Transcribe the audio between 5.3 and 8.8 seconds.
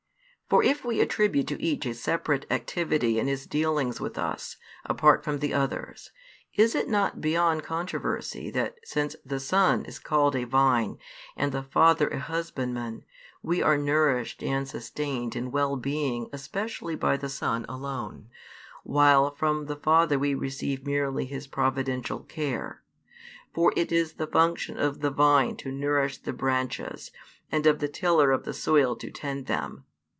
the others, is it not beyond controversy that